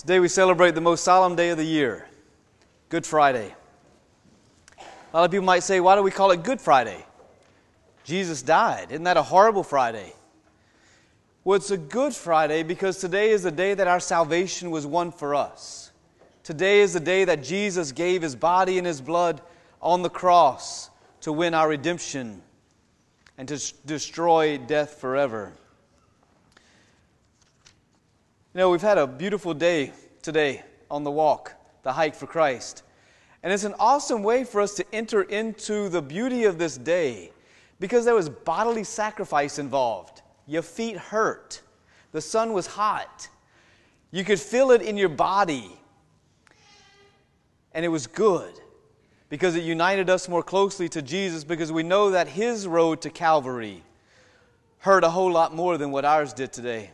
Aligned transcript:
Today 0.00 0.20
we 0.20 0.28
celebrate 0.28 0.76
the 0.76 0.80
most 0.80 1.02
solemn 1.02 1.34
day 1.34 1.48
of 1.48 1.58
the 1.58 1.64
year, 1.64 2.06
Good 2.88 3.04
Friday. 3.04 3.52
A 4.78 5.16
lot 5.16 5.24
of 5.24 5.32
people 5.32 5.44
might 5.44 5.64
say, 5.64 5.80
why 5.80 5.96
do 5.96 6.04
we 6.04 6.12
call 6.12 6.30
it 6.30 6.44
Good 6.44 6.60
Friday? 6.60 7.04
Jesus 8.04 8.40
died. 8.40 8.92
Isn't 8.92 9.02
that 9.02 9.16
a 9.16 9.24
horrible 9.24 9.64
Friday? 9.64 10.12
Well, 11.42 11.56
it's 11.56 11.72
a 11.72 11.76
good 11.76 12.14
Friday 12.14 12.62
because 12.62 12.98
today 12.98 13.30
is 13.30 13.42
the 13.42 13.50
day 13.50 13.74
that 13.74 13.88
our 13.88 13.98
salvation 13.98 14.70
was 14.70 14.86
won 14.86 15.10
for 15.10 15.34
us. 15.34 15.90
Today 16.44 16.78
is 16.78 16.92
the 16.92 17.00
day 17.00 17.24
that 17.24 17.42
Jesus 17.42 17.90
gave 17.90 18.22
his 18.22 18.36
body 18.36 18.78
and 18.78 18.86
his 18.86 19.00
blood 19.00 19.42
on 19.82 20.02
the 20.02 20.10
cross 20.10 20.90
to 21.22 21.32
win 21.32 21.54
our 21.54 21.68
redemption 21.68 22.40
and 23.36 23.48
to 23.48 23.74
destroy 23.84 24.58
death 24.58 25.00
forever. 25.00 25.52
You 28.54 28.60
know, 28.60 28.70
we've 28.70 28.80
had 28.80 28.96
a 28.96 29.06
beautiful 29.06 29.52
day 29.52 29.92
today 30.22 30.62
on 30.90 31.04
the 31.04 31.10
walk, 31.10 31.52
the 31.82 31.92
hike 31.92 32.14
for 32.14 32.26
Christ. 32.26 32.82
And 33.42 33.52
it's 33.52 33.64
an 33.64 33.74
awesome 33.78 34.22
way 34.22 34.42
for 34.42 34.62
us 34.62 34.74
to 34.76 34.86
enter 34.90 35.20
into 35.22 35.90
the 35.90 36.00
beauty 36.00 36.44
of 36.44 36.56
this 36.56 36.78
day 36.78 37.30
because 37.78 38.06
there 38.06 38.14
was 38.14 38.30
bodily 38.30 38.84
sacrifice 38.84 39.58
involved. 39.58 40.22
Your 40.46 40.62
feet 40.62 40.96
hurt, 40.96 41.60
the 42.12 42.22
sun 42.22 42.54
was 42.54 42.66
hot, 42.66 43.28
you 44.10 44.24
could 44.24 44.40
feel 44.40 44.70
it 44.70 44.80
in 44.80 44.96
your 44.96 45.10
body. 45.10 45.78
And 47.74 47.84
it 47.84 47.88
was 47.88 48.06
good 48.06 48.54
because 49.28 49.56
it 49.56 49.62
united 49.62 50.08
us 50.08 50.26
more 50.26 50.42
closely 50.42 50.88
to 50.88 51.02
Jesus 51.02 51.44
because 51.44 51.70
we 51.70 51.82
know 51.82 52.12
that 52.12 52.28
His 52.28 52.66
road 52.66 53.02
to 53.02 53.10
Calvary 53.10 53.82
hurt 54.78 55.04
a 55.04 55.10
whole 55.10 55.30
lot 55.30 55.54
more 55.54 55.76
than 55.76 55.90
what 55.90 56.06
ours 56.06 56.32
did 56.32 56.50
today. 56.50 56.92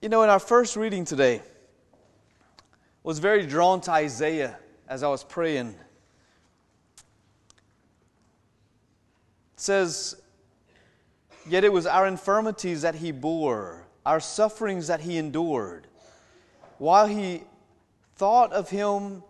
You 0.00 0.08
know, 0.08 0.22
in 0.22 0.30
our 0.30 0.38
first 0.38 0.76
reading 0.76 1.04
today, 1.04 1.42
I 1.42 2.62
was 3.02 3.18
very 3.18 3.44
drawn 3.46 3.82
to 3.82 3.90
Isaiah 3.90 4.58
as 4.88 5.02
I 5.02 5.08
was 5.08 5.22
praying. 5.22 5.74
It 9.54 9.60
says, 9.60 10.16
Yet 11.46 11.64
it 11.64 11.72
was 11.72 11.84
our 11.84 12.06
infirmities 12.06 12.80
that 12.80 12.94
he 12.94 13.12
bore, 13.12 13.86
our 14.06 14.20
sufferings 14.20 14.86
that 14.86 15.00
he 15.00 15.18
endured. 15.18 15.86
While 16.78 17.06
he 17.06 17.42
thought 18.16 18.54
of 18.54 18.70
him, 18.70 19.22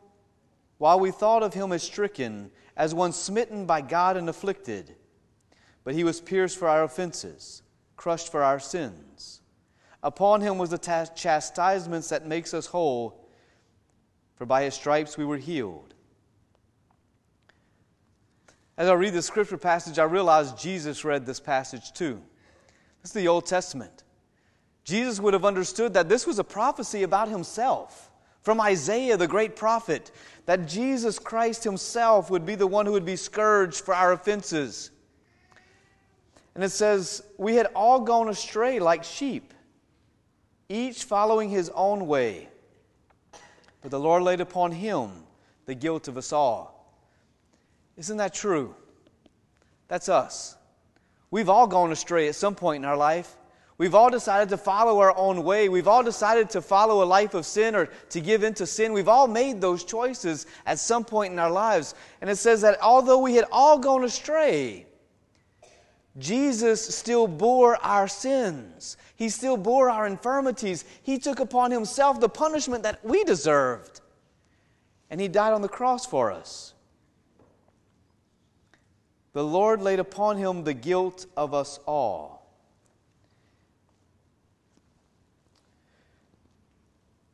while 0.79 1.01
we 1.01 1.11
thought 1.11 1.43
of 1.43 1.53
him 1.53 1.73
as 1.73 1.83
stricken, 1.83 2.53
as 2.77 2.95
one 2.95 3.13
smitten 3.13 3.67
by 3.67 3.81
God 3.81 4.17
and 4.17 4.29
afflicted, 4.29 4.95
but 5.83 5.95
he 5.95 6.05
was 6.05 6.21
pierced 6.21 6.59
for 6.59 6.69
our 6.69 6.85
offenses, 6.85 7.63
crushed 7.97 8.31
for 8.31 8.45
our 8.45 8.61
sins. 8.61 9.40
Upon 10.03 10.41
him 10.41 10.57
was 10.57 10.71
the 10.71 10.79
chastisement 10.79 12.09
that 12.09 12.27
makes 12.27 12.55
us 12.55 12.67
whole, 12.67 13.29
for 14.37 14.47
by 14.47 14.63
his 14.63 14.75
stripes 14.75 15.19
we 15.19 15.25
were 15.25 15.37
healed. 15.37 15.95
As 18.79 18.89
I 18.89 18.95
read 18.95 19.13
the 19.13 19.21
scripture 19.21 19.59
passage, 19.59 19.99
I 19.99 20.05
realize 20.05 20.53
Jesus 20.55 21.05
read 21.05 21.27
this 21.27 21.41
passage 21.41 21.93
too. 21.93 22.21
This 23.03 23.11
is 23.11 23.15
the 23.15 23.29
Old 23.29 23.45
Testament. 23.45 24.05
Jesus 24.85 25.21
would 25.21 25.35
have 25.35 25.45
understood 25.45 25.93
that 25.93 26.09
this 26.09 26.27
was 26.27 26.39
a 26.39 26.45
prophecy 26.45 27.03
about 27.03 27.29
himself 27.29 28.11
from 28.41 28.59
Isaiah, 28.59 29.19
the 29.19 29.29
great 29.29 29.55
prophet, 29.55 30.11
that 30.47 30.67
Jesus 30.67 31.19
Christ 31.19 31.63
himself 31.63 32.31
would 32.31 32.47
be 32.47 32.55
the 32.55 32.67
one 32.67 32.87
who 32.87 32.93
would 32.93 33.05
be 33.05 33.17
scourged 33.17 33.85
for 33.85 33.95
our 33.95 34.13
offenses. 34.13 34.91
And 36.55 36.65
it 36.65 36.71
says, 36.71 37.23
We 37.37 37.57
had 37.57 37.67
all 37.75 38.01
gone 38.01 38.31
astray 38.31 38.81
like 38.81 39.05
sheep 39.05 39.53
each 40.71 41.05
following 41.05 41.51
his 41.51 41.71
own 41.75 42.07
way. 42.07 42.49
But 43.83 43.91
the 43.91 44.01
Lord 44.01 44.23
laid 44.23 44.41
upon 44.41 44.73
him 44.73 45.11
the 45.67 45.75
guilt 45.75 46.09
of 46.09 46.17
us 46.17 46.33
all. 46.33 46.95
Isn't 47.97 48.17
that 48.19 48.33
true? 48.33 48.75
That's 49.89 50.09
us. 50.09 50.57
We've 51.31 51.49
all 51.49 51.67
gone 51.67 51.93
astray 51.93 52.29
at 52.29 52.35
some 52.37 52.55
point 52.55 52.85
in 52.85 52.89
our 52.89 52.97
life. 52.97 53.37
We've 53.79 53.95
all 53.95 54.11
decided 54.11 54.51
to 54.51 54.59
follow 54.59 55.01
our 55.01 55.17
own 55.17 55.43
way. 55.43 55.69
We've 55.69 55.89
all 55.89 56.03
decided 56.03 56.51
to 56.51 56.63
follow 56.63 57.03
a 57.03 57.07
life 57.07 57.35
of 57.35 57.47
sin 57.47 57.75
or 57.75 57.87
to 58.11 58.21
give 58.21 58.45
in 58.45 58.53
to 58.55 58.67
sin. 58.67 58.93
We've 58.93 59.09
all 59.09 59.27
made 59.27 59.61
those 59.61 59.85
choices 59.85 60.47
at 60.67 60.79
some 60.79 61.05
point 61.05 61.33
in 61.33 61.39
our 61.39 61.51
lives. 61.51 61.95
And 62.21 62.29
it 62.29 62.37
says 62.37 62.61
that 62.61 62.81
although 62.83 63.19
we 63.19 63.35
had 63.35 63.47
all 63.51 63.79
gone 63.79 64.05
astray, 64.05 64.87
Jesus 66.19 66.95
still 66.95 67.29
bore 67.29 67.77
our 67.77 68.09
sins. 68.09 68.97
He 69.17 69.29
still 69.29 69.57
bore 69.57 69.91
our 69.91 70.07
infirmities. 70.07 70.85
He 71.03 71.19
took 71.19 71.41
upon 71.41 71.71
himself 71.71 72.21
the 72.21 72.29
punishment 72.29 72.83
that 72.83 73.05
we 73.05 73.23
deserved. 73.25 74.01
And 75.09 75.21
he 75.21 75.29
died 75.29 75.53
on 75.53 75.63
the 75.63 75.69
cross 75.69 76.07
for 76.07 76.31
us. 76.31 76.75
The 79.33 79.45
Lord 79.45 79.81
laid 79.81 80.01
upon 80.01 80.37
him 80.37 80.65
the 80.65 80.75
guilt 80.75 81.27
of 81.37 81.55
us 81.55 81.79
all. 81.87 82.41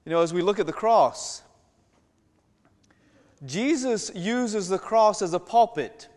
You 0.04 0.12
know, 0.12 0.20
as 0.20 0.32
we 0.32 0.42
look 0.42 0.60
at 0.60 0.66
the 0.66 0.72
cross, 0.72 1.42
Jesus 3.44 4.10
uses 4.14 4.68
the 4.68 4.78
cross 4.78 5.20
as 5.20 5.34
a 5.34 5.40
pulpit 5.40 6.08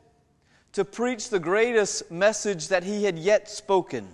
to 0.73 0.85
preach 0.85 1.29
the 1.29 1.39
greatest 1.39 2.11
message 2.11 2.67
that 2.67 2.83
he 2.83 3.03
had 3.03 3.17
yet 3.17 3.49
spoken. 3.49 4.07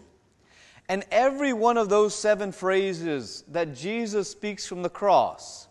And 0.87 1.03
every 1.11 1.51
one 1.51 1.77
of 1.77 1.89
those 1.89 2.13
seven 2.13 2.51
phrases 2.51 3.43
that 3.49 3.75
Jesus 3.75 4.29
speaks 4.29 4.65
from 4.65 4.83
the 4.83 4.89
cross 4.89 5.67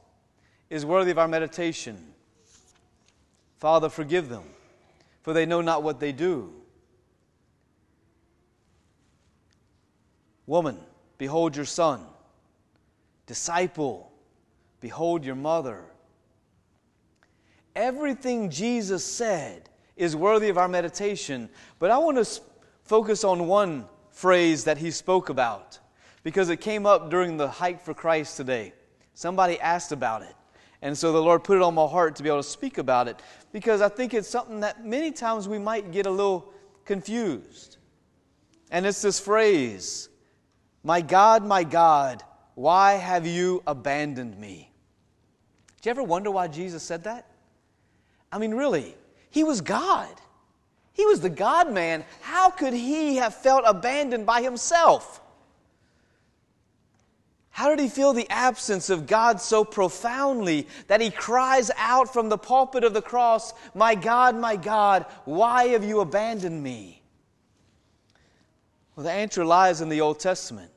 is 0.70 0.84
worthy 0.84 1.10
of 1.10 1.18
our 1.18 1.28
meditation. 1.28 1.96
Father, 3.58 3.88
forgive 3.88 4.28
them, 4.28 4.44
for 5.22 5.32
they 5.32 5.46
know 5.46 5.60
not 5.60 5.82
what 5.82 6.00
they 6.00 6.12
do. 6.12 6.52
Woman, 10.46 10.78
behold 11.16 11.56
your 11.56 11.64
son. 11.64 12.02
Disciple, 13.26 14.12
behold 14.80 15.24
your 15.24 15.36
mother. 15.36 15.84
Everything 17.74 18.50
Jesus 18.50 19.04
said 19.04 19.70
is 19.96 20.16
worthy 20.16 20.48
of 20.48 20.58
our 20.58 20.68
meditation. 20.68 21.48
But 21.78 21.90
I 21.90 21.98
want 21.98 22.24
to 22.24 22.40
focus 22.82 23.24
on 23.24 23.46
one 23.46 23.86
phrase 24.10 24.64
that 24.64 24.78
he 24.78 24.90
spoke 24.90 25.28
about 25.28 25.78
because 26.22 26.48
it 26.48 26.60
came 26.60 26.86
up 26.86 27.10
during 27.10 27.36
the 27.36 27.48
hike 27.48 27.80
for 27.80 27.94
Christ 27.94 28.36
today. 28.36 28.72
Somebody 29.14 29.60
asked 29.60 29.92
about 29.92 30.22
it. 30.22 30.34
And 30.82 30.96
so 30.96 31.12
the 31.12 31.22
Lord 31.22 31.44
put 31.44 31.56
it 31.56 31.62
on 31.62 31.74
my 31.74 31.86
heart 31.86 32.16
to 32.16 32.22
be 32.22 32.28
able 32.28 32.42
to 32.42 32.48
speak 32.48 32.78
about 32.78 33.08
it 33.08 33.20
because 33.52 33.80
I 33.80 33.88
think 33.88 34.12
it's 34.12 34.28
something 34.28 34.60
that 34.60 34.84
many 34.84 35.12
times 35.12 35.48
we 35.48 35.58
might 35.58 35.92
get 35.92 36.06
a 36.06 36.10
little 36.10 36.52
confused. 36.84 37.78
And 38.70 38.84
it's 38.84 39.00
this 39.00 39.18
phrase 39.18 40.08
My 40.82 41.00
God, 41.00 41.44
my 41.44 41.64
God, 41.64 42.22
why 42.54 42.94
have 42.94 43.26
you 43.26 43.62
abandoned 43.66 44.38
me? 44.38 44.70
Do 45.80 45.88
you 45.88 45.90
ever 45.90 46.02
wonder 46.02 46.30
why 46.30 46.48
Jesus 46.48 46.82
said 46.82 47.04
that? 47.04 47.26
I 48.32 48.38
mean, 48.38 48.52
really, 48.54 48.94
he 49.34 49.42
was 49.42 49.62
God. 49.62 50.14
He 50.92 51.04
was 51.06 51.20
the 51.20 51.28
God 51.28 51.72
man. 51.72 52.04
How 52.20 52.50
could 52.50 52.72
he 52.72 53.16
have 53.16 53.34
felt 53.34 53.64
abandoned 53.66 54.26
by 54.26 54.42
himself? 54.42 55.20
How 57.50 57.68
did 57.68 57.80
he 57.80 57.88
feel 57.88 58.12
the 58.12 58.30
absence 58.30 58.90
of 58.90 59.08
God 59.08 59.40
so 59.40 59.64
profoundly 59.64 60.68
that 60.86 61.00
he 61.00 61.10
cries 61.10 61.72
out 61.76 62.12
from 62.12 62.28
the 62.28 62.38
pulpit 62.38 62.84
of 62.84 62.94
the 62.94 63.02
cross, 63.02 63.52
My 63.74 63.96
God, 63.96 64.36
my 64.36 64.54
God, 64.54 65.04
why 65.24 65.66
have 65.66 65.82
you 65.82 65.98
abandoned 65.98 66.62
me? 66.62 67.02
Well, 68.94 69.02
the 69.02 69.10
answer 69.10 69.44
lies 69.44 69.80
in 69.80 69.88
the 69.88 70.00
Old 70.00 70.20
Testament. 70.20 70.70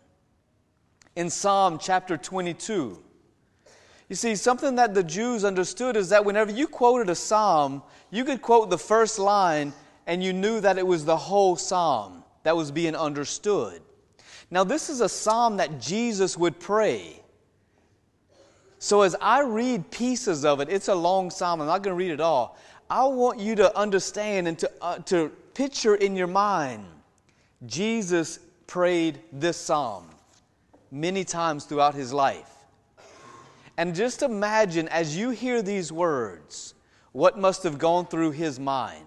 In 1.15 1.29
Psalm 1.29 1.77
chapter 1.79 2.17
22, 2.17 3.03
you 4.09 4.15
see, 4.15 4.35
something 4.35 4.75
that 4.75 4.93
the 4.93 5.03
Jews 5.03 5.43
understood 5.43 5.97
is 5.97 6.09
that 6.09 6.23
whenever 6.23 6.51
you 6.51 6.67
quoted 6.67 7.09
a 7.09 7.15
psalm, 7.15 7.83
you 8.09 8.23
could 8.23 8.41
quote 8.41 8.69
the 8.69 8.77
first 8.77 9.19
line 9.19 9.73
and 10.05 10.23
you 10.23 10.31
knew 10.31 10.61
that 10.61 10.77
it 10.77 10.87
was 10.87 11.03
the 11.03 11.17
whole 11.17 11.57
psalm 11.57 12.23
that 12.43 12.55
was 12.55 12.71
being 12.71 12.95
understood. 12.95 13.81
Now, 14.49 14.63
this 14.63 14.89
is 14.89 15.01
a 15.01 15.09
psalm 15.09 15.57
that 15.57 15.81
Jesus 15.81 16.37
would 16.37 16.57
pray. 16.59 17.21
So, 18.79 19.01
as 19.01 19.15
I 19.19 19.41
read 19.41 19.91
pieces 19.91 20.45
of 20.45 20.61
it, 20.61 20.69
it's 20.69 20.87
a 20.87 20.95
long 20.95 21.29
psalm, 21.29 21.59
I'm 21.59 21.67
not 21.67 21.83
going 21.83 21.97
to 21.97 21.97
read 21.97 22.11
it 22.11 22.21
all. 22.21 22.57
I 22.89 23.03
want 23.05 23.39
you 23.39 23.55
to 23.55 23.77
understand 23.77 24.47
and 24.47 24.57
to, 24.59 24.71
uh, 24.81 24.99
to 24.99 25.29
picture 25.53 25.95
in 25.95 26.15
your 26.15 26.27
mind 26.27 26.85
Jesus 27.65 28.39
prayed 28.67 29.19
this 29.31 29.57
psalm 29.57 30.09
many 30.91 31.23
times 31.23 31.65
throughout 31.65 31.95
his 31.95 32.13
life. 32.13 32.56
And 33.77 33.93
just 33.93 34.23
imagine 34.23 34.87
as 34.87 35.15
you 35.15 35.29
hear 35.29 35.61
these 35.61 35.91
words, 35.91 36.73
what 37.11 37.37
must 37.37 37.63
have 37.63 37.77
gone 37.77 38.07
through 38.07 38.31
his 38.31 38.59
mind. 38.59 39.05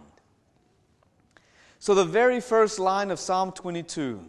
So, 1.78 1.94
the 1.94 2.04
very 2.04 2.40
first 2.40 2.78
line 2.78 3.10
of 3.10 3.18
Psalm 3.18 3.52
22 3.52 4.24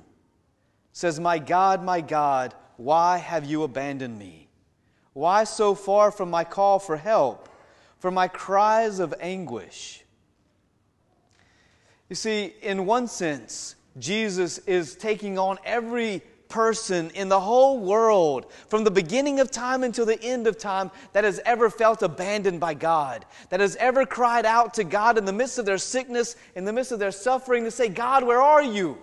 says, 0.93 1.19
My 1.19 1.37
God, 1.37 1.83
my 1.83 2.01
God, 2.01 2.55
why 2.77 3.17
have 3.17 3.45
you 3.45 3.63
abandoned 3.63 4.17
me? 4.17 4.47
Why 5.13 5.43
so 5.43 5.75
far 5.75 6.11
from 6.11 6.29
my 6.29 6.43
call 6.43 6.79
for 6.79 6.97
help, 6.97 7.49
from 7.99 8.13
my 8.13 8.27
cries 8.27 8.99
of 8.99 9.13
anguish? 9.19 10.03
You 12.09 12.15
see, 12.15 12.53
in 12.61 12.85
one 12.85 13.07
sense, 13.07 13.75
Jesus 13.97 14.59
is 14.59 14.95
taking 14.95 15.37
on 15.37 15.57
every 15.65 16.21
person 16.51 17.09
in 17.15 17.29
the 17.29 17.39
whole 17.39 17.79
world, 17.79 18.51
from 18.67 18.83
the 18.83 18.91
beginning 18.91 19.39
of 19.39 19.49
time 19.49 19.83
until 19.83 20.05
the 20.05 20.21
end 20.21 20.45
of 20.45 20.59
time, 20.59 20.91
that 21.13 21.23
has 21.23 21.39
ever 21.45 21.69
felt 21.69 22.03
abandoned 22.03 22.59
by 22.59 22.75
God, 22.75 23.25
that 23.49 23.61
has 23.61 23.75
ever 23.77 24.05
cried 24.05 24.45
out 24.45 24.75
to 24.75 24.83
God 24.83 25.17
in 25.17 25.25
the 25.25 25.33
midst 25.33 25.57
of 25.57 25.65
their 25.65 25.79
sickness, 25.79 26.35
in 26.55 26.65
the 26.65 26.73
midst 26.73 26.91
of 26.91 26.99
their 26.99 27.11
suffering, 27.11 27.63
to 27.63 27.71
say, 27.71 27.87
God, 27.89 28.23
where 28.23 28.41
are 28.41 28.61
you? 28.61 28.97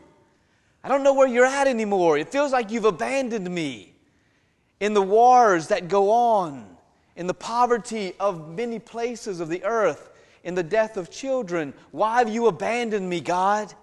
I 0.84 0.88
don't 0.88 1.02
know 1.02 1.14
where 1.14 1.26
you're 1.26 1.44
at 1.44 1.66
anymore. 1.66 2.18
It 2.18 2.28
feels 2.28 2.52
like 2.52 2.70
you've 2.70 2.84
abandoned 2.84 3.50
me. 3.50 3.94
In 4.78 4.94
the 4.94 5.02
wars 5.02 5.68
that 5.68 5.88
go 5.88 6.10
on, 6.10 6.76
in 7.16 7.26
the 7.26 7.34
poverty 7.34 8.12
of 8.20 8.48
many 8.48 8.78
places 8.78 9.40
of 9.40 9.48
the 9.48 9.64
earth, 9.64 10.10
in 10.44 10.54
the 10.54 10.62
death 10.62 10.96
of 10.96 11.10
children, 11.10 11.74
why 11.90 12.18
have 12.18 12.28
you 12.28 12.46
abandoned 12.46 13.08
me, 13.08 13.20
God? 13.20 13.74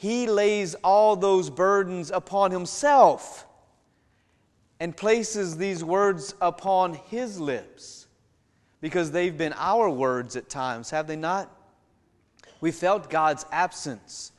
He 0.00 0.26
lays 0.26 0.74
all 0.76 1.14
those 1.14 1.50
burdens 1.50 2.10
upon 2.10 2.52
Himself 2.52 3.46
and 4.80 4.96
places 4.96 5.58
these 5.58 5.84
words 5.84 6.34
upon 6.40 6.94
His 6.94 7.38
lips 7.38 8.06
because 8.80 9.10
they've 9.10 9.36
been 9.36 9.52
our 9.58 9.90
words 9.90 10.36
at 10.36 10.48
times, 10.48 10.88
have 10.88 11.06
they 11.06 11.16
not? 11.16 11.54
We 12.62 12.70
felt 12.70 13.10
God's 13.10 13.44
absence 13.52 14.32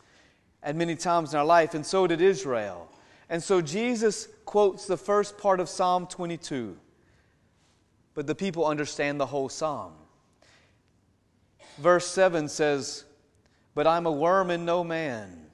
at 0.63 0.75
many 0.75 0.95
times 0.95 1.31
in 1.31 1.39
our 1.39 1.45
life, 1.45 1.75
and 1.75 1.85
so 1.85 2.07
did 2.07 2.21
Israel. 2.21 2.91
And 3.29 3.43
so 3.43 3.61
Jesus 3.61 4.29
quotes 4.45 4.87
the 4.87 4.97
first 4.97 5.37
part 5.37 5.59
of 5.59 5.69
Psalm 5.69 6.07
22, 6.07 6.75
but 8.15 8.25
the 8.25 8.33
people 8.33 8.65
understand 8.65 9.19
the 9.19 9.27
whole 9.27 9.47
psalm. 9.47 9.93
Verse 11.77 12.07
7 12.07 12.49
says, 12.49 13.05
But 13.75 13.85
I'm 13.85 14.07
a 14.07 14.11
worm 14.11 14.49
and 14.49 14.65
no 14.65 14.83
man 14.83 15.49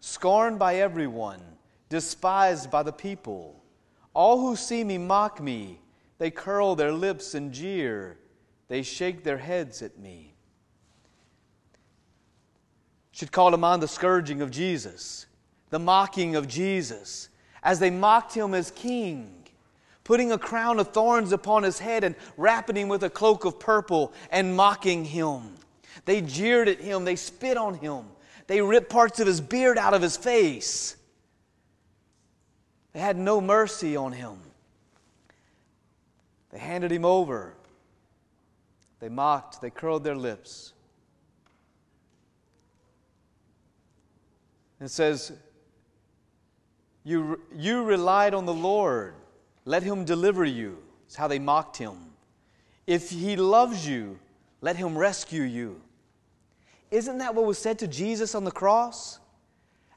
scorned 0.00 0.58
by 0.58 0.76
everyone, 0.76 1.40
despised 1.88 2.70
by 2.70 2.82
the 2.82 2.92
people. 2.92 3.62
All 4.14 4.40
who 4.40 4.56
see 4.56 4.84
me 4.84 4.98
mock 4.98 5.40
me. 5.40 5.80
They 6.18 6.30
curl 6.30 6.74
their 6.74 6.92
lips 6.92 7.34
and 7.34 7.52
jeer. 7.52 8.18
They 8.68 8.82
shake 8.82 9.24
their 9.24 9.38
heads 9.38 9.82
at 9.82 9.98
me. 9.98 10.34
Should 13.12 13.32
call 13.32 13.50
to 13.50 13.56
mind 13.56 13.82
the 13.82 13.88
scourging 13.88 14.42
of 14.42 14.50
Jesus, 14.50 15.26
the 15.70 15.78
mocking 15.78 16.36
of 16.36 16.46
Jesus, 16.46 17.28
as 17.62 17.80
they 17.80 17.90
mocked 17.90 18.34
him 18.34 18.54
as 18.54 18.70
king, 18.70 19.44
putting 20.04 20.30
a 20.30 20.38
crown 20.38 20.78
of 20.78 20.88
thorns 20.88 21.32
upon 21.32 21.62
his 21.62 21.78
head 21.78 22.04
and 22.04 22.14
wrapping 22.36 22.76
him 22.76 22.88
with 22.88 23.02
a 23.02 23.10
cloak 23.10 23.44
of 23.44 23.58
purple 23.58 24.12
and 24.30 24.54
mocking 24.54 25.04
him. 25.04 25.54
They 26.04 26.20
jeered 26.20 26.68
at 26.68 26.80
him, 26.80 27.04
they 27.04 27.16
spit 27.16 27.56
on 27.56 27.74
him, 27.74 28.04
they 28.48 28.60
ripped 28.60 28.90
parts 28.90 29.20
of 29.20 29.26
his 29.26 29.40
beard 29.40 29.78
out 29.78 29.94
of 29.94 30.02
his 30.02 30.16
face. 30.16 30.96
They 32.92 32.98
had 32.98 33.16
no 33.16 33.40
mercy 33.40 33.94
on 33.94 34.12
him. 34.12 34.38
They 36.50 36.58
handed 36.58 36.90
him 36.90 37.04
over. 37.04 37.54
They 39.00 39.10
mocked, 39.10 39.60
they 39.60 39.70
curled 39.70 40.02
their 40.02 40.16
lips. 40.16 40.72
It 44.80 44.88
says, 44.88 45.32
you, 47.04 47.40
you 47.54 47.84
relied 47.84 48.32
on 48.32 48.46
the 48.46 48.54
Lord. 48.54 49.14
Let 49.64 49.82
him 49.82 50.04
deliver 50.04 50.44
you. 50.44 50.78
It's 51.06 51.16
how 51.16 51.28
they 51.28 51.38
mocked 51.38 51.76
him. 51.76 51.96
If 52.86 53.10
he 53.10 53.36
loves 53.36 53.86
you, 53.86 54.18
let 54.62 54.76
him 54.76 54.96
rescue 54.96 55.42
you. 55.42 55.80
Isn't 56.90 57.18
that 57.18 57.34
what 57.34 57.44
was 57.44 57.58
said 57.58 57.78
to 57.80 57.88
Jesus 57.88 58.34
on 58.34 58.44
the 58.44 58.50
cross? 58.50 59.18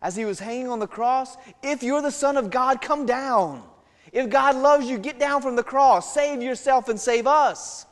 As 0.02 0.16
he 0.16 0.26
was 0.26 0.40
hanging 0.40 0.68
on 0.68 0.80
the 0.80 0.88
cross, 0.88 1.38
if 1.62 1.84
you're 1.84 2.02
the 2.02 2.12
Son 2.12 2.36
of 2.38 2.50
God, 2.50 2.82
come 2.82 3.06
down. 3.06 3.64
If 4.12 4.30
God 4.30 4.56
loves 4.56 4.88
you, 4.88 4.98
get 4.98 5.20
down 5.20 5.42
from 5.42 5.56
the 5.56 5.64
cross. 5.64 6.14
Save 6.14 6.42
yourself 6.42 6.90
and 6.90 7.00
save 7.00 7.28
us. 7.28 7.86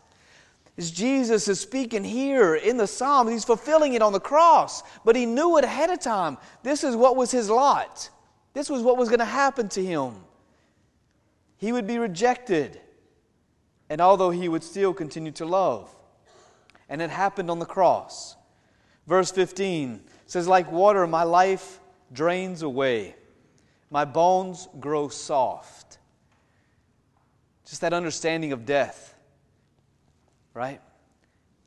As 0.77 0.91
Jesus 0.91 1.47
is 1.47 1.59
speaking 1.59 2.03
here 2.03 2.55
in 2.55 2.77
the 2.77 2.87
psalm, 2.87 3.27
he's 3.27 3.43
fulfilling 3.43 3.93
it 3.93 4.01
on 4.01 4.13
the 4.13 4.19
cross, 4.19 4.81
but 5.03 5.15
he 5.15 5.25
knew 5.25 5.57
it 5.57 5.65
ahead 5.65 5.89
of 5.89 5.99
time. 5.99 6.37
This 6.63 6.83
is 6.83 6.95
what 6.95 7.15
was 7.17 7.31
his 7.31 7.49
lot. 7.49 8.09
This 8.53 8.69
was 8.69 8.81
what 8.81 8.97
was 8.97 9.09
going 9.09 9.19
to 9.19 9.25
happen 9.25 9.67
to 9.69 9.83
him. 9.83 10.15
He 11.57 11.73
would 11.73 11.85
be 11.85 11.97
rejected, 11.97 12.79
and 13.89 13.99
although 13.99 14.29
he 14.29 14.47
would 14.47 14.63
still 14.63 14.93
continue 14.93 15.33
to 15.33 15.45
love. 15.45 15.93
And 16.87 17.01
it 17.01 17.09
happened 17.09 17.51
on 17.51 17.59
the 17.59 17.65
cross. 17.65 18.37
Verse 19.09 19.31
15 19.31 20.01
says, 20.27 20.47
Like 20.47 20.71
water, 20.71 21.07
my 21.07 21.23
life 21.23 21.79
drains 22.13 22.61
away, 22.61 23.15
my 23.89 24.05
bones 24.05 24.69
grow 24.79 25.09
soft. 25.09 25.97
Just 27.65 27.81
that 27.81 27.91
understanding 27.91 28.51
of 28.51 28.67
death, 28.67 29.15
right? 30.53 30.79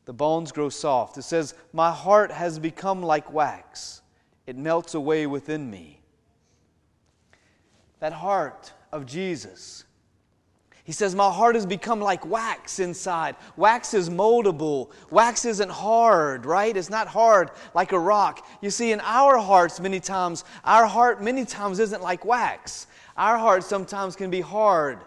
The 0.05 0.13
bones 0.13 0.53
grow 0.53 0.69
soft. 0.69 1.19
It 1.19 1.23
says, 1.23 1.55
My 1.73 1.91
heart 1.91 2.31
has 2.31 2.61
become 2.61 3.03
like 3.03 3.33
wax, 3.33 4.03
it 4.47 4.57
melts 4.57 4.95
away 4.95 5.27
within 5.27 5.69
me. 5.69 6.01
That 7.99 8.13
heart 8.13 8.73
of 8.93 9.05
Jesus 9.05 9.85
he 10.85 10.93
says, 10.93 11.15
My 11.15 11.31
heart 11.31 11.55
has 11.55 11.65
become 11.65 12.01
like 12.01 12.27
wax 12.27 12.81
inside. 12.81 13.37
Wax 13.57 13.95
is 13.95 14.11
moldable. 14.11 14.91
Wax 15.11 15.45
isn't 15.45 15.71
hard, 15.71 16.45
right? 16.45 16.77
It's 16.77 16.91
not 16.91 17.07
hard 17.07 17.51
like 17.75 17.93
a 17.93 17.99
rock. 17.99 18.47
You 18.61 18.71
see, 18.71 18.91
in 18.91 19.01
our 19.01 19.39
hearts, 19.39 19.79
many 19.79 20.01
times, 20.01 20.45
our 20.65 20.87
heart 20.87 21.23
many 21.23 21.45
times 21.45 21.79
isn't 21.79 22.03
like 22.03 22.25
wax. 22.25 22.89
Our 23.17 23.39
heart 23.39 23.63
sometimes 23.63 24.17
can 24.17 24.31
be 24.31 24.41
hard 24.41 24.99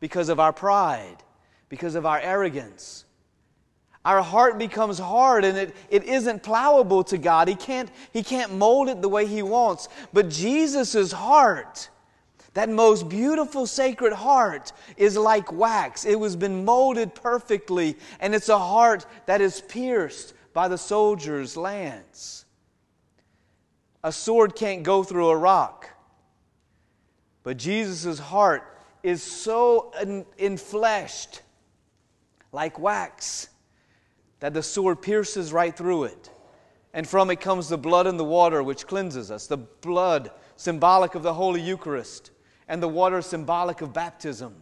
because 0.00 0.28
of 0.28 0.38
our 0.38 0.52
pride, 0.52 1.16
because 1.70 1.94
of 1.94 2.04
our 2.04 2.20
arrogance. 2.20 3.06
Our 4.04 4.20
heart 4.20 4.58
becomes 4.58 4.98
hard 4.98 5.44
and 5.44 5.56
it, 5.56 5.76
it 5.88 6.04
isn't 6.04 6.42
plowable 6.42 7.06
to 7.06 7.16
God. 7.16 7.46
He 7.46 7.54
can't, 7.54 7.88
he 8.12 8.22
can't 8.22 8.52
mold 8.52 8.88
it 8.88 9.00
the 9.00 9.08
way 9.08 9.26
He 9.26 9.42
wants. 9.42 9.88
But 10.12 10.28
Jesus' 10.28 11.12
heart, 11.12 11.88
that 12.54 12.68
most 12.68 13.08
beautiful 13.08 13.66
sacred 13.66 14.12
heart 14.12 14.72
is 14.96 15.16
like 15.16 15.52
wax. 15.52 16.04
It 16.04 16.18
was 16.20 16.36
been 16.36 16.64
molded 16.64 17.14
perfectly, 17.14 17.96
and 18.20 18.34
it's 18.34 18.50
a 18.50 18.58
heart 18.58 19.06
that 19.26 19.40
is 19.40 19.62
pierced 19.62 20.34
by 20.52 20.68
the 20.68 20.76
soldier's 20.76 21.56
lance. 21.56 22.44
A 24.04 24.12
sword 24.12 24.54
can't 24.54 24.82
go 24.82 25.02
through 25.02 25.30
a 25.30 25.36
rock. 25.36 25.88
But 27.42 27.56
Jesus' 27.56 28.18
heart 28.18 28.62
is 29.02 29.22
so 29.22 29.92
infleshed, 30.38 31.40
like 32.52 32.78
wax, 32.78 33.48
that 34.40 34.52
the 34.52 34.62
sword 34.62 35.00
pierces 35.00 35.52
right 35.52 35.74
through 35.74 36.04
it. 36.04 36.30
And 36.92 37.08
from 37.08 37.30
it 37.30 37.40
comes 37.40 37.70
the 37.70 37.78
blood 37.78 38.06
and 38.06 38.20
the 38.20 38.24
water, 38.24 38.62
which 38.62 38.86
cleanses 38.86 39.30
us. 39.30 39.46
The 39.46 39.56
blood, 39.56 40.30
symbolic 40.56 41.14
of 41.14 41.22
the 41.22 41.32
Holy 41.32 41.60
Eucharist 41.60 42.30
and 42.72 42.82
the 42.82 42.88
water 42.88 43.20
symbolic 43.20 43.82
of 43.82 43.92
baptism. 43.92 44.54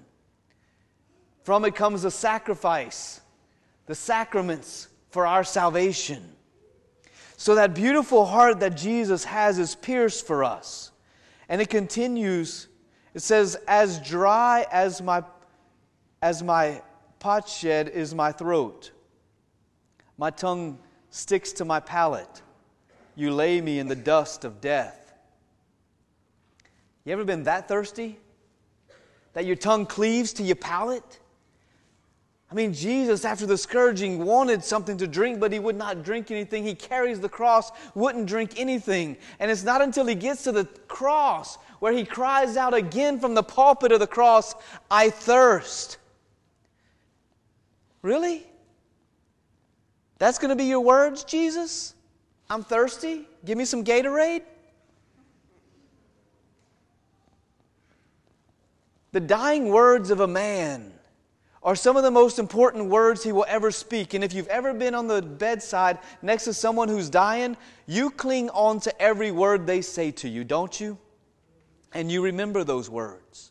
From 1.45 1.65
it 1.65 1.77
comes 1.77 2.03
the 2.03 2.11
sacrifice, 2.11 3.21
the 3.87 3.95
sacraments 3.95 4.89
for 5.11 5.29
our 5.29 5.45
salvation. 5.45 6.21
So 7.37 7.55
that 7.55 7.73
beautiful 7.73 8.27
heart 8.27 8.59
that 8.61 8.77
Jesus 8.77 9.23
has 9.23 9.61
is 9.61 9.77
pierced 9.77 10.27
for 10.27 10.43
us. 10.43 10.91
And 11.49 11.61
it 11.61 11.71
continues, 11.71 12.67
it 13.15 13.21
says, 13.21 13.57
as 13.69 14.01
dry 14.01 14.67
as 14.73 15.01
my 15.01 15.23
as 16.21 16.43
my 16.43 16.83
potsherd 17.21 17.91
is 17.91 18.13
my 18.13 18.33
throat. 18.33 18.91
My 20.19 20.31
tongue 20.31 20.81
sticks 21.11 21.53
to 21.53 21.65
my 21.65 21.79
palate. 21.79 22.43
You 23.15 23.31
lay 23.33 23.61
me 23.61 23.79
in 23.79 23.87
the 23.87 23.95
dust 23.95 24.45
of 24.45 24.61
death. 24.61 25.00
You 27.05 27.13
ever 27.13 27.25
been 27.25 27.45
that 27.45 27.69
thirsty? 27.69 28.19
That 29.33 29.47
your 29.47 29.57
tongue 29.57 29.87
cleaves 29.87 30.33
to 30.35 30.43
your 30.43 30.57
palate? 30.57 31.21
I 32.51 32.55
mean, 32.55 32.75
Jesus, 32.75 33.25
after 33.25 33.47
the 33.47 33.57
scourging, 33.57 34.25
wanted 34.25 34.65
something 34.65 34.97
to 34.99 35.07
drink, 35.07 35.39
but 35.39 35.53
he 35.53 35.61
would 35.61 35.77
not 35.77 36.03
drink 36.03 36.33
anything. 36.33 36.65
He 36.65 36.75
carries 36.75 37.21
the 37.21 37.29
cross, 37.29 37.71
wouldn't 37.95 38.27
drink 38.27 38.59
anything. 38.59 39.17
And 39.39 39.51
it's 39.51 39.63
not 39.63 39.81
until 39.81 40.05
he 40.07 40.17
gets 40.17 40.43
to 40.45 40.53
the 40.53 40.65
cross 40.89 41.59
where 41.79 41.93
he 41.93 42.05
cries 42.05 42.57
out 42.57 42.75
again 42.75 43.21
from 43.21 43.35
the 43.35 43.43
pulpit 43.43 43.93
of 43.93 44.01
the 44.01 44.07
cross, 44.07 44.55
I 44.91 45.11
thirst. 45.11 45.99
Really? 48.03 48.47
That's 50.19 50.39
going 50.39 50.51
to 50.51 50.57
be 50.57 50.65
your 50.65 50.81
words, 50.81 51.23
Jesus? 51.23 51.95
I'm 52.51 52.65
thirsty? 52.65 53.29
Give 53.45 53.57
me 53.57 53.65
some 53.65 53.85
Gatorade? 53.85 54.43
The 59.13 59.21
dying 59.21 59.69
words 59.69 60.11
of 60.11 60.21
a 60.21 60.27
man 60.27 60.93
are 61.63 61.77
some 61.77 61.97
of 61.97 62.03
the 62.03 62.11
most 62.11 62.39
important 62.39 62.87
words 62.87 63.23
he 63.23 63.33
will 63.33 63.45
ever 63.49 63.71
speak. 63.71 64.15
And 64.15 64.25
if 64.25 64.33
you've 64.33 64.49
ever 64.49 64.73
been 64.73 64.95
on 64.95 65.09
the 65.09 65.21
bedside 65.21 65.99
next 66.23 66.45
to 66.45 66.55
someone 66.55 66.89
who's 66.89 67.11
dying, 67.11 67.57
you 67.87 68.11
cling 68.11 68.49
on 68.51 68.81
to 68.81 69.03
every 69.03 69.31
word 69.31 69.67
they 69.67 69.83
say 69.83 70.11
to 70.13 70.29
you, 70.29 70.45
don't 70.45 70.81
you? 70.81 70.97
And 71.93 72.11
you 72.11 72.23
remember 72.23 72.65
those 72.65 72.89
words. 72.89 73.51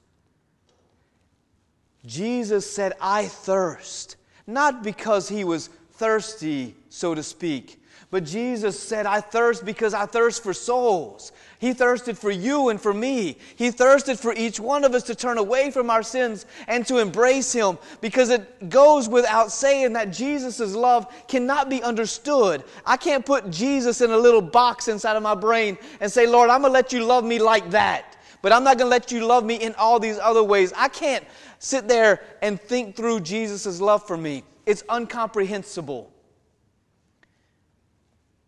Jesus 2.06 2.72
said, 2.72 2.94
I 3.02 3.26
thirst, 3.26 4.16
not 4.48 4.84
because 4.84 5.28
he 5.30 5.44
was 5.44 5.68
thirsty, 5.92 6.76
so 6.88 7.14
to 7.14 7.22
speak, 7.22 7.84
but 8.10 8.24
Jesus 8.24 8.80
said, 8.80 9.06
I 9.06 9.22
thirst 9.22 9.66
because 9.66 9.94
I 9.94 10.06
thirst 10.06 10.42
for 10.42 10.54
souls. 10.54 11.32
He 11.60 11.74
thirsted 11.74 12.18
for 12.18 12.32
you 12.32 12.70
and 12.70 12.82
for 12.82 12.94
me. 12.94 13.38
He 13.58 13.70
thirsted 13.70 14.18
for 14.18 14.34
each 14.34 14.62
one 14.62 14.86
of 14.86 14.94
us 14.94 15.04
to 15.04 15.14
turn 15.14 15.38
away 15.38 15.72
from 15.72 15.90
our 15.90 16.02
sins 16.02 16.46
and 16.70 16.88
to 16.88 17.00
embrace 17.00 17.52
Him 17.52 17.78
because 18.00 18.30
it 18.30 18.70
goes 18.70 19.10
without 19.10 19.52
saying 19.52 19.92
that 19.94 20.14
Jesus' 20.14 20.74
love 20.74 21.14
cannot 21.28 21.70
be 21.70 21.84
understood. 21.84 22.64
I 22.86 22.96
can't 22.96 23.26
put 23.26 23.52
Jesus 23.52 24.00
in 24.00 24.10
a 24.10 24.18
little 24.18 24.42
box 24.42 24.88
inside 24.88 25.18
of 25.18 25.24
my 25.24 25.36
brain 25.36 25.78
and 26.00 26.10
say, 26.10 26.26
Lord, 26.26 26.50
I'm 26.50 26.62
going 26.62 26.72
to 26.72 26.74
let 26.74 26.94
you 26.94 27.04
love 27.04 27.26
me 27.26 27.40
like 27.40 27.70
that, 27.72 28.16
but 28.42 28.54
I'm 28.54 28.64
not 28.64 28.78
going 28.78 28.86
to 28.86 28.92
let 28.92 29.12
you 29.12 29.26
love 29.26 29.44
me 29.44 29.56
in 29.56 29.76
all 29.76 30.00
these 30.00 30.18
other 30.18 30.44
ways. 30.44 30.72
I 30.78 30.88
can't 30.88 31.26
sit 31.60 31.90
there 31.90 32.22
and 32.42 32.60
think 32.60 32.96
through 32.96 33.20
Jesus' 33.20 33.82
love 33.82 34.08
for 34.08 34.16
me. 34.16 34.46
It's 34.66 34.84
incomprehensible. 34.90 36.10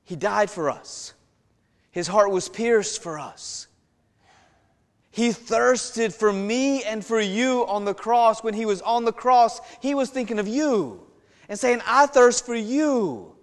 He 0.06 0.15
died 0.15 0.50
for 0.50 0.70
us. 0.70 1.13
His 1.91 2.07
heart 2.07 2.31
was 2.31 2.50
pierced 2.50 3.01
for 3.03 3.19
us. 3.19 3.67
He 5.12 5.33
thirsted 5.33 6.13
for 6.13 6.31
me 6.31 6.83
and 6.83 7.05
for 7.05 7.19
you 7.19 7.65
on 7.67 7.83
the 7.83 7.93
cross. 7.93 8.43
When 8.43 8.53
he 8.53 8.65
was 8.65 8.81
on 8.81 9.03
the 9.03 9.12
cross, 9.12 9.60
he 9.81 9.93
was 9.93 10.10
thinking 10.10 10.39
of 10.39 10.48
you 10.48 11.05
and 11.50 11.60
saying, 11.60 11.81
I 11.86 12.05
thirst 12.05 12.45
for 12.45 12.55
you. 12.55 13.36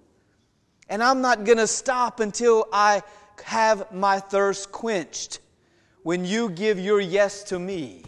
And 0.88 1.02
I'm 1.02 1.20
not 1.20 1.44
going 1.44 1.58
to 1.58 1.66
stop 1.66 2.20
until 2.20 2.66
I 2.72 3.02
have 3.44 3.92
my 3.92 4.18
thirst 4.18 4.72
quenched. 4.72 5.40
When 6.02 6.24
you 6.24 6.48
give 6.48 6.78
your 6.78 7.00
yes 7.00 7.42
to 7.44 7.58
me, 7.58 8.04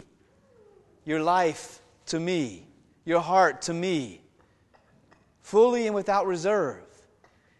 your 1.05 1.21
life 1.21 1.81
to 2.07 2.19
me, 2.19 2.65
your 3.05 3.19
heart 3.19 3.61
to 3.63 3.73
me, 3.75 4.21
fully 5.41 5.85
and 5.85 5.93
without 5.93 6.25
reserve, 6.25 6.83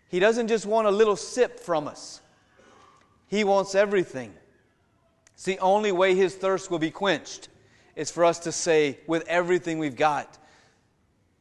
he 0.09 0.19
doesn't 0.19 0.47
just 0.47 0.65
want 0.65 0.88
a 0.88 0.91
little 0.91 1.15
sip 1.15 1.59
from 1.59 1.88
us, 1.88 2.21
He 3.31 3.45
wants 3.45 3.75
everything. 3.75 4.33
It's 5.35 5.45
the 5.45 5.57
only 5.59 5.93
way 5.93 6.15
His 6.15 6.35
thirst 6.35 6.69
will 6.69 6.79
be 6.79 6.91
quenched 6.91 7.47
is 7.95 8.11
for 8.11 8.25
us 8.25 8.39
to 8.39 8.51
say, 8.51 9.00
with 9.07 9.25
everything 9.25 9.79
we've 9.79 9.95
got, 9.95 10.38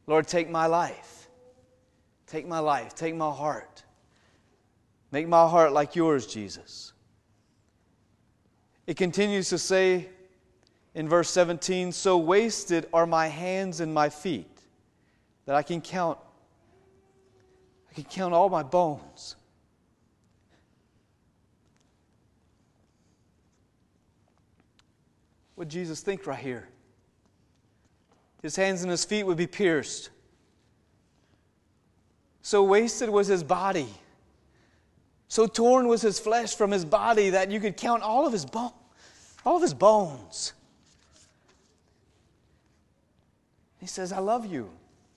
Lord, 0.07 0.25
take 0.25 0.49
my 0.49 0.67
life. 0.67 1.27
Take 2.27 2.47
my 2.47 2.59
life. 2.59 2.95
Take 2.95 3.13
my 3.13 3.29
heart. 3.29 3.83
Make 5.11 5.27
my 5.27 5.45
heart 5.49 5.73
like 5.73 5.93
yours, 5.93 6.25
Jesus. 6.25 6.93
It 8.87 8.95
continues 8.95 9.49
to 9.49 9.57
say 9.57 10.07
in 10.95 11.09
verse 11.09 11.29
17, 11.29 11.91
So 11.91 12.17
wasted 12.17 12.87
are 12.93 13.05
my 13.05 13.27
hands 13.27 13.81
and 13.81 13.93
my 13.93 14.07
feet 14.07 14.61
that 15.45 15.55
I 15.55 15.61
can 15.61 15.81
count 15.81 16.17
I 17.89 17.93
can 17.93 18.05
count 18.05 18.33
all 18.33 18.47
my 18.47 18.63
bones. 18.63 19.35
What 25.61 25.67
Jesus 25.67 26.01
think 26.01 26.25
right 26.25 26.39
here? 26.39 26.67
His 28.41 28.55
hands 28.55 28.81
and 28.81 28.89
his 28.89 29.05
feet 29.05 29.27
would 29.27 29.37
be 29.37 29.45
pierced. 29.45 30.09
So 32.41 32.63
wasted 32.63 33.11
was 33.11 33.27
his 33.27 33.43
body. 33.43 33.87
So 35.27 35.45
torn 35.45 35.87
was 35.87 36.01
his 36.01 36.19
flesh 36.19 36.55
from 36.55 36.71
his 36.71 36.83
body 36.83 37.29
that 37.29 37.51
you 37.51 37.59
could 37.59 37.77
count 37.77 38.01
all 38.01 38.25
of 38.25 38.33
his 38.33 38.43
bone, 38.43 38.71
all 39.45 39.55
of 39.55 39.61
his 39.61 39.75
bones. 39.75 40.53
He 43.79 43.85
says, 43.85 44.11
I 44.11 44.17
love 44.17 44.47
you 44.47 44.67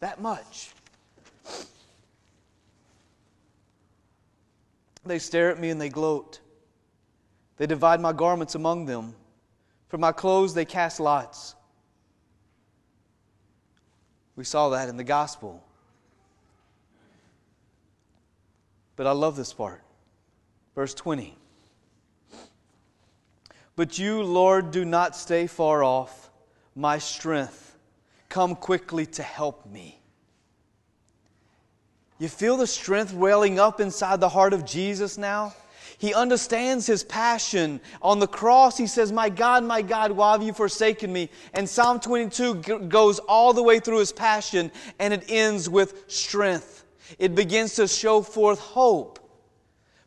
that 0.01 0.21
much. 0.21 0.73
They 5.07 5.19
stare 5.19 5.49
at 5.49 5.59
me 5.59 5.71
and 5.71 5.81
they 5.81 5.89
gloat. 5.89 6.41
They 7.57 7.67
divide 7.67 8.03
my 8.03 8.13
garments 8.13 8.55
among 8.57 8.85
them. 8.85 9.15
For 9.95 9.99
my 9.99 10.11
clothes 10.11 10.55
they 10.55 10.65
cast 10.65 10.99
lots. 10.99 11.55
We 14.35 14.43
saw 14.43 14.71
that 14.71 14.89
in 14.89 14.97
the 14.97 15.05
gospel. 15.05 15.63
But 18.97 19.07
I 19.07 19.13
love 19.13 19.37
this 19.37 19.53
part. 19.53 19.85
Verse 20.75 20.95
20. 20.95 21.39
But 23.77 23.97
you, 23.97 24.25
Lord, 24.25 24.73
do 24.73 24.85
not 24.85 25.15
stay 25.15 25.47
far 25.47 25.85
off, 25.85 26.29
my 26.75 26.99
strength. 26.99 27.77
Come 28.29 28.57
quickly 28.57 29.07
to 29.07 29.23
help 29.23 29.65
me. 29.65 30.01
You 32.19 32.29
feel 32.29 32.57
the 32.57 32.67
strength 32.67 33.15
welling 33.15 33.61
up 33.61 33.81
inside 33.81 34.19
the 34.19 34.29
heart 34.29 34.55
of 34.55 34.65
Jesus 34.65 35.17
now? 35.17 35.55
He 35.99 36.13
understands 36.13 36.87
his 36.87 37.05
passion. 37.05 37.81
On 38.03 38.19
the 38.19 38.27
cross, 38.27 38.77
he 38.77 38.87
says, 38.87 39.13
My 39.13 39.29
God, 39.29 39.65
my 39.65 39.83
God, 39.83 40.13
why 40.13 40.33
have 40.33 40.43
you 40.43 40.53
forsaken 40.53 41.13
me? 41.13 41.31
And 41.53 41.69
Psalm 41.69 42.01
22 42.01 42.57
g- 42.57 42.79
goes 42.89 43.19
all 43.21 43.53
the 43.53 43.63
way 43.63 43.79
through 43.79 43.99
his 43.99 44.13
passion 44.13 44.71
and 44.99 45.15
it 45.15 45.25
ends 45.29 45.69
with 45.69 46.05
strength. 46.09 46.85
It 47.19 47.35
begins 47.35 47.75
to 47.77 47.87
show 47.87 48.23
forth 48.23 48.59
hope. 48.59 49.19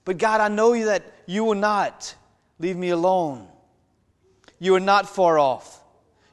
But 0.05 0.17
God, 0.17 0.41
I 0.41 0.47
know 0.47 0.77
that 0.85 1.03
you 1.25 1.43
will 1.43 1.55
not 1.55 2.15
leave 2.59 2.77
me 2.77 2.89
alone. 2.89 3.47
You 4.59 4.75
are 4.75 4.79
not 4.79 5.07
far 5.07 5.37
off. 5.37 5.83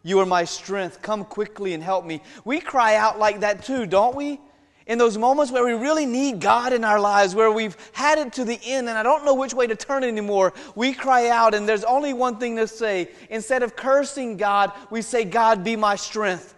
You 0.02 0.20
are 0.20 0.26
my 0.26 0.44
strength. 0.44 1.02
Come 1.02 1.24
quickly 1.24 1.74
and 1.74 1.82
help 1.82 2.04
me. 2.04 2.22
We 2.44 2.60
cry 2.60 2.96
out 2.96 3.18
like 3.18 3.40
that 3.40 3.64
too, 3.64 3.86
don't 3.86 4.14
we? 4.14 4.40
In 4.86 4.98
those 4.98 5.16
moments 5.16 5.50
where 5.50 5.64
we 5.64 5.72
really 5.72 6.04
need 6.04 6.40
God 6.40 6.72
in 6.72 6.84
our 6.84 7.00
lives, 7.00 7.34
where 7.34 7.50
we've 7.50 7.76
had 7.92 8.18
it 8.18 8.34
to 8.34 8.44
the 8.44 8.60
end 8.62 8.88
and 8.88 8.98
I 8.98 9.02
don't 9.02 9.24
know 9.24 9.34
which 9.34 9.54
way 9.54 9.66
to 9.66 9.76
turn 9.76 10.04
anymore, 10.04 10.52
we 10.74 10.92
cry 10.92 11.28
out 11.28 11.54
and 11.54 11.66
there's 11.66 11.84
only 11.84 12.12
one 12.12 12.38
thing 12.38 12.56
to 12.56 12.68
say. 12.68 13.08
Instead 13.30 13.62
of 13.62 13.76
cursing 13.76 14.36
God, 14.36 14.72
we 14.90 15.00
say, 15.00 15.24
God, 15.24 15.64
be 15.64 15.76
my 15.76 15.96
strength. 15.96 16.54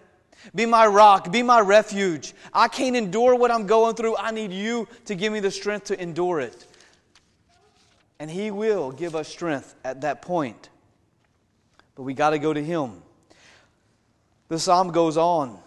Be 0.54 0.66
my 0.66 0.86
rock, 0.86 1.32
be 1.32 1.42
my 1.42 1.60
refuge. 1.60 2.34
I 2.52 2.68
can't 2.68 2.94
endure 2.94 3.34
what 3.34 3.50
I'm 3.50 3.66
going 3.66 3.96
through. 3.96 4.16
I 4.16 4.30
need 4.30 4.52
you 4.52 4.86
to 5.06 5.14
give 5.14 5.32
me 5.32 5.40
the 5.40 5.50
strength 5.50 5.86
to 5.86 6.00
endure 6.00 6.40
it. 6.40 6.66
And 8.18 8.30
He 8.30 8.50
will 8.50 8.92
give 8.92 9.14
us 9.16 9.28
strength 9.28 9.74
at 9.84 10.02
that 10.02 10.22
point. 10.22 10.68
But 11.94 12.04
we 12.04 12.14
got 12.14 12.30
to 12.30 12.38
go 12.38 12.52
to 12.52 12.62
Him. 12.62 13.02
The 14.48 14.58
psalm 14.58 14.92
goes 14.92 15.16
on. 15.16 15.58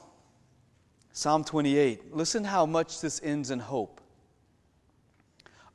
Psalm 1.19 1.43
28. 1.43 2.15
Listen 2.15 2.45
how 2.45 2.65
much 2.65 3.01
this 3.01 3.19
ends 3.21 3.51
in 3.51 3.59
hope. 3.59 3.99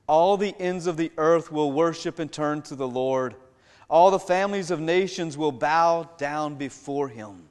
All 0.07 0.39
the 0.39 0.55
ends 0.59 0.87
of 0.87 0.97
the 0.97 1.13
earth 1.19 1.53
will 1.53 1.71
worship 1.71 2.19
and 2.19 2.33
turn 2.33 2.63
to 2.63 2.75
the 2.75 2.89
Lord. 2.89 3.35
All 3.91 4.11
the 4.11 4.19
families 4.19 4.71
of 4.71 4.81
nations 4.81 5.37
will 5.37 5.53
bow 5.53 6.09
down 6.17 6.55
before 6.55 7.09
him. 7.09 7.43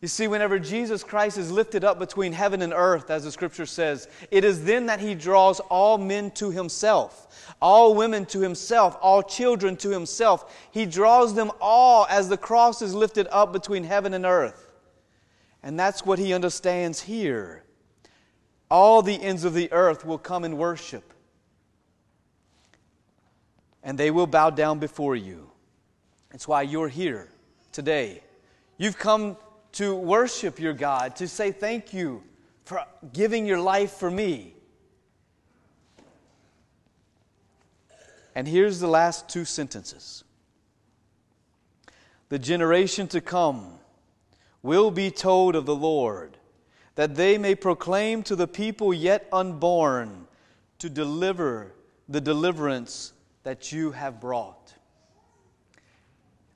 You 0.00 0.08
see, 0.08 0.26
whenever 0.26 0.58
Jesus 0.58 1.04
Christ 1.04 1.36
is 1.36 1.50
lifted 1.52 1.84
up 1.84 1.98
between 1.98 2.32
heaven 2.32 2.62
and 2.62 2.72
earth, 2.72 3.10
as 3.10 3.24
the 3.24 3.32
scripture 3.32 3.66
says, 3.66 4.08
it 4.30 4.42
is 4.42 4.64
then 4.64 4.86
that 4.86 5.00
he 5.00 5.14
draws 5.14 5.60
all 5.60 5.98
men 5.98 6.30
to 6.30 6.50
himself, 6.50 7.52
all 7.60 7.94
women 7.94 8.24
to 8.26 8.40
himself, 8.40 8.96
all 9.02 9.22
children 9.22 9.76
to 9.76 9.90
himself. 9.90 10.66
He 10.70 10.86
draws 10.86 11.34
them 11.34 11.52
all 11.60 12.06
as 12.08 12.30
the 12.30 12.38
cross 12.38 12.80
is 12.80 12.94
lifted 12.94 13.28
up 13.30 13.52
between 13.52 13.84
heaven 13.84 14.14
and 14.14 14.24
earth. 14.24 14.63
And 15.64 15.80
that's 15.80 16.04
what 16.04 16.18
he 16.18 16.34
understands 16.34 17.00
here. 17.00 17.64
All 18.70 19.00
the 19.00 19.20
ends 19.20 19.44
of 19.44 19.54
the 19.54 19.72
earth 19.72 20.04
will 20.04 20.18
come 20.18 20.44
and 20.44 20.58
worship, 20.58 21.14
and 23.82 23.96
they 23.96 24.10
will 24.10 24.26
bow 24.26 24.50
down 24.50 24.78
before 24.78 25.16
you. 25.16 25.50
That's 26.30 26.46
why 26.46 26.62
you're 26.62 26.88
here 26.88 27.30
today. 27.72 28.22
You've 28.76 28.98
come 28.98 29.38
to 29.72 29.94
worship 29.96 30.60
your 30.60 30.74
God, 30.74 31.16
to 31.16 31.26
say 31.26 31.50
thank 31.50 31.94
you 31.94 32.22
for 32.66 32.84
giving 33.14 33.46
your 33.46 33.60
life 33.60 33.92
for 33.92 34.10
me. 34.10 34.54
And 38.34 38.46
here's 38.46 38.80
the 38.80 38.88
last 38.88 39.30
two 39.30 39.46
sentences 39.46 40.24
The 42.28 42.38
generation 42.38 43.08
to 43.08 43.22
come 43.22 43.78
will 44.64 44.90
be 44.90 45.10
told 45.10 45.54
of 45.54 45.66
the 45.66 45.76
Lord, 45.76 46.38
that 46.96 47.14
they 47.14 47.38
may 47.38 47.54
proclaim 47.54 48.24
to 48.24 48.34
the 48.34 48.48
people 48.48 48.92
yet 48.92 49.28
unborn 49.30 50.26
to 50.78 50.88
deliver 50.88 51.72
the 52.08 52.20
deliverance 52.20 53.12
that 53.44 53.70
you 53.70 53.92
have 53.92 54.20
brought. 54.20 54.74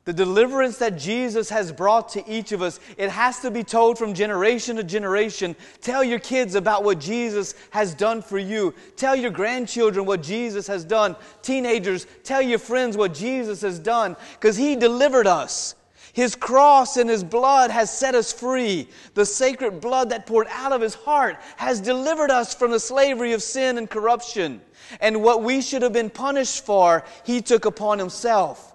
The 0.06 0.14
deliverance 0.14 0.78
that 0.78 0.96
Jesus 0.96 1.50
has 1.50 1.70
brought 1.70 2.08
to 2.10 2.26
each 2.26 2.52
of 2.52 2.62
us, 2.62 2.80
it 2.96 3.10
has 3.10 3.40
to 3.40 3.50
be 3.50 3.62
told 3.62 3.98
from 3.98 4.14
generation 4.14 4.76
to 4.76 4.82
generation. 4.82 5.54
Tell 5.82 6.02
your 6.02 6.18
kids 6.18 6.54
about 6.54 6.82
what 6.82 6.98
Jesus 6.98 7.54
has 7.72 7.92
done 7.92 8.22
for 8.22 8.38
you. 8.38 8.74
Tell 8.96 9.14
your 9.14 9.30
grandchildren 9.30 10.06
what 10.06 10.22
Jesus 10.22 10.66
has 10.66 10.82
done. 10.82 11.14
Teenagers, 11.42 12.06
tell 12.24 12.40
your 12.40 12.58
friends 12.58 12.96
what 12.96 13.12
Jesus 13.12 13.60
has 13.60 13.78
done 13.78 14.16
because 14.32 14.56
He 14.56 14.76
delivered 14.76 15.26
us. 15.26 15.74
His 16.18 16.34
cross 16.34 16.96
and 16.96 17.08
His 17.08 17.22
blood 17.22 17.70
has 17.70 17.96
set 17.96 18.16
us 18.16 18.32
free. 18.32 18.88
The 19.14 19.24
sacred 19.24 19.80
blood 19.80 20.10
that 20.10 20.26
poured 20.26 20.48
out 20.50 20.72
of 20.72 20.80
His 20.80 20.96
heart 20.96 21.38
has 21.58 21.78
delivered 21.78 22.32
us 22.32 22.52
from 22.52 22.72
the 22.72 22.80
slavery 22.80 23.34
of 23.34 23.40
sin 23.40 23.78
and 23.78 23.88
corruption. 23.88 24.60
And 25.00 25.22
what 25.22 25.44
we 25.44 25.62
should 25.62 25.82
have 25.82 25.92
been 25.92 26.10
punished 26.10 26.66
for, 26.66 27.04
He 27.22 27.40
took 27.40 27.66
upon 27.66 28.00
Himself. 28.00 28.74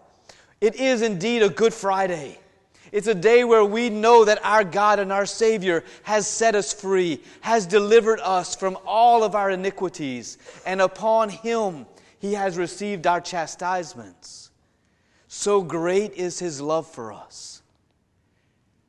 It 0.62 0.78
is 0.78 1.02
indeed 1.02 1.44
a 1.44 1.50
Good 1.50 1.74
Friday. 1.74 2.40
It's 2.94 3.08
a 3.08 3.14
day 3.14 3.44
where 3.44 3.66
we 3.66 3.90
know 3.90 4.24
that 4.24 4.40
our 4.46 4.64
God 4.64 5.00
and 5.00 5.12
our 5.12 5.26
Savior 5.26 5.84
has 6.04 6.26
set 6.26 6.56
us 6.56 6.72
free, 6.72 7.22
has 7.42 7.66
delivered 7.66 8.22
us 8.22 8.56
from 8.56 8.78
all 8.86 9.22
of 9.22 9.36
our 9.36 9.50
iniquities, 9.50 10.38
and 10.66 10.80
upon 10.80 11.28
Him 11.28 11.88
He 12.20 12.36
has 12.36 12.58
received 12.58 13.06
our 13.06 13.20
chastisements. 13.20 14.43
So 15.36 15.62
great 15.62 16.13
is 16.13 16.40
His 16.40 16.62
love 16.62 16.88
for 16.88 17.12
us 17.12 17.62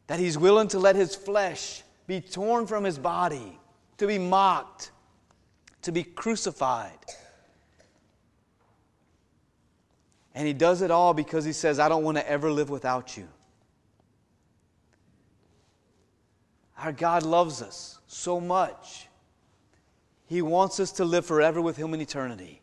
that 0.06 0.18
He's 0.18 0.36
willing 0.36 0.68
to 0.68 0.78
let 0.78 0.94
His 0.94 1.14
flesh 1.14 1.82
be 2.06 2.20
torn 2.20 2.66
from 2.66 2.84
His 2.84 2.98
body, 2.98 3.58
to 3.96 4.06
be 4.06 4.18
mocked, 4.18 4.90
to 5.82 5.92
be 5.92 6.04
crucified 6.04 6.98
And 10.34 10.46
he 10.46 10.52
does 10.52 10.82
it 10.82 10.90
all 10.90 11.14
because 11.14 11.44
he 11.44 11.52
says, 11.52 11.78
I 11.78 11.88
don't 11.88 12.02
want 12.02 12.18
to 12.18 12.28
ever 12.28 12.50
live 12.50 12.68
without 12.68 13.16
you. 13.16 13.28
Our 16.76 16.92
God 16.92 17.22
loves 17.22 17.62
us 17.62 18.00
so 18.08 18.40
much. 18.40 19.06
He 20.26 20.42
wants 20.42 20.80
us 20.80 20.90
to 20.92 21.04
live 21.04 21.24
forever 21.24 21.62
with 21.62 21.76
him 21.76 21.94
in 21.94 22.00
eternity. 22.00 22.62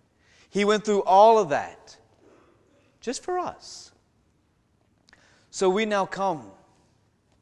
He 0.49 0.65
went 0.65 0.83
through 0.83 1.03
all 1.03 1.39
of 1.39 1.49
that 1.49 1.95
just 3.01 3.23
for 3.23 3.37
us. 3.37 3.91
So 5.49 5.69
we 5.69 5.85
now 5.85 6.05
come 6.05 6.51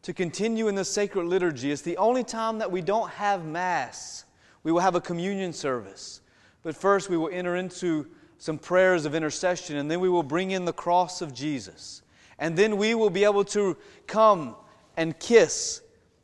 to 0.02 0.14
continue 0.14 0.68
in 0.68 0.76
the 0.76 0.86
sacred 0.86 1.26
liturgy. 1.26 1.72
It's 1.72 1.84
the 1.84 1.98
only 1.98 2.24
time 2.24 2.58
that 2.60 2.72
we 2.72 2.82
don't 2.82 3.10
have 3.12 3.46
Mass. 3.46 4.26
We 4.64 4.72
will 4.72 4.80
have 4.80 4.96
a 4.96 5.02
communion 5.02 5.54
service. 5.54 6.22
But 6.64 6.76
first, 6.76 7.10
we 7.10 7.18
will 7.18 7.30
enter 7.32 7.56
into 7.58 8.08
some 8.38 8.58
prayers 8.58 9.06
of 9.06 9.14
intercession, 9.14 9.76
and 9.76 9.92
then 9.92 10.00
we 10.00 10.10
will 10.10 10.24
bring 10.24 10.52
in 10.52 10.66
the 10.66 10.74
cross 10.74 11.22
of 11.22 11.34
Jesus. 11.34 12.02
And 12.40 12.58
then 12.58 12.78
we 12.78 12.96
will 12.96 13.10
be 13.10 13.26
able 13.26 13.44
to 13.46 13.78
come 14.08 14.56
and 14.96 15.18
kiss 15.20 15.82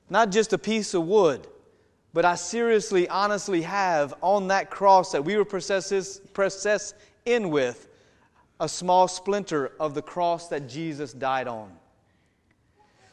not 0.09 0.31
just 0.31 0.53
a 0.53 0.57
piece 0.57 0.93
of 0.93 1.05
wood, 1.05 1.47
but 2.13 2.23
I 2.23 2.35
seriously, 2.35 3.09
honestly 3.09 3.63
have 3.63 4.13
on 4.21 4.47
that 4.47 4.69
cross 4.69 5.11
that 5.11 5.25
we 5.25 5.35
were 5.35 5.45
processed 5.45 6.95
in 7.25 7.49
with 7.49 7.87
a 8.59 8.69
small 8.69 9.07
splinter 9.07 9.71
of 9.79 9.93
the 9.93 10.01
cross 10.01 10.47
that 10.49 10.67
Jesus 10.67 11.13
died 11.13 11.47
on. 11.47 11.71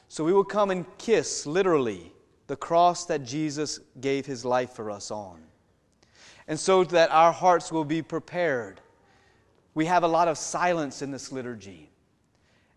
So 0.08 0.25
we 0.25 0.32
will 0.32 0.44
come 0.44 0.70
and 0.70 0.87
kiss, 0.99 1.46
literally, 1.46 2.12
the 2.46 2.56
cross 2.56 3.06
that 3.06 3.25
Jesus 3.25 3.80
gave 4.00 4.26
his 4.26 4.44
life 4.44 4.70
for 4.72 4.90
us 4.90 5.11
on. 5.11 5.40
And 6.49 6.58
so 6.58 6.84
that 6.84 7.11
our 7.11 7.32
hearts 7.32 7.72
will 7.72 7.84
be 7.84 8.02
prepared 8.02 8.80
we 9.75 9.87
have 9.87 10.02
a 10.02 10.08
lot 10.08 10.28
of 10.28 10.37
silence 10.37 11.02
in 11.02 11.11
this 11.11 11.32
liturgy. 11.32 11.90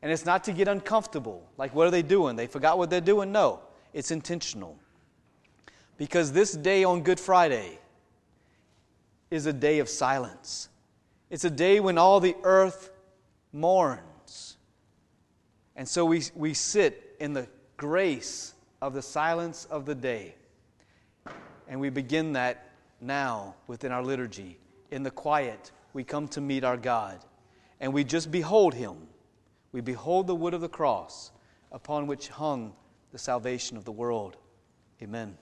And 0.02 0.12
it's 0.12 0.26
not 0.26 0.44
to 0.46 0.52
get 0.52 0.68
uncomfortable. 0.68 1.48
Like, 1.58 1.74
what 1.74 1.88
are 1.88 1.92
they 1.92 2.02
doing? 2.02 2.36
They 2.36 2.48
forgot 2.48 2.78
what 2.78 2.90
they're 2.90 3.02
doing? 3.02 3.32
No, 3.32 3.62
it's 3.94 4.12
intentional. 4.12 4.78
Because 5.98 6.32
this 6.32 6.54
day 6.54 6.84
on 6.84 7.02
Good 7.02 7.20
Friday 7.20 7.80
is 9.32 9.46
a 9.46 9.54
day 9.54 9.80
of 9.80 9.90
silence. 9.90 10.70
It's 11.36 11.44
a 11.44 11.50
day 11.50 11.82
when 11.82 11.98
all 11.98 12.22
the 12.22 12.34
earth 12.44 12.92
mourns. 13.52 14.56
And 15.76 15.86
so 15.86 16.06
we, 16.06 16.24
we 16.34 16.54
sit 16.54 17.18
in 17.20 17.34
the 17.34 17.50
grace 17.76 18.54
of 18.82 18.94
the 18.94 19.02
silence 19.02 19.66
of 19.66 19.86
the 19.86 19.96
day. 19.96 20.36
And 21.68 21.82
we 21.82 21.90
begin 21.90 22.32
that 22.32 22.70
now 23.02 23.56
within 23.68 23.92
our 23.92 24.02
liturgy 24.02 24.58
in 24.92 25.04
the 25.04 25.12
quiet 25.12 25.74
we 25.92 26.06
come 26.06 26.30
to 26.30 26.40
meet 26.40 26.64
our 26.64 26.78
God. 26.78 27.20
And 27.82 27.92
we 27.92 28.06
just 28.06 28.32
behold 28.32 28.74
Him. 28.74 28.96
We 29.74 29.82
behold 29.82 30.28
the 30.28 30.36
wood 30.36 30.54
of 30.54 30.62
the 30.62 30.70
cross 30.70 31.34
upon 31.70 32.08
which 32.08 32.30
hung 32.30 32.72
the 33.12 33.20
salvation 33.20 33.76
of 33.76 33.84
the 33.84 33.92
world. 33.92 34.38
Amen. 35.04 35.38